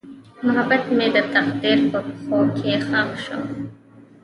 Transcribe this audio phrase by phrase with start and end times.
[0.45, 3.39] محبت مې د تقدیر په پښو کې ښخ شو.